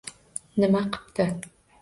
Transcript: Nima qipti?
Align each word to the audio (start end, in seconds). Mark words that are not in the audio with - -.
Nima 0.63 0.81
qipti? 0.97 1.29